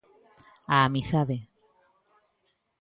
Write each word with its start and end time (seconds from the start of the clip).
A 0.73 0.75
amizade. 0.87 1.37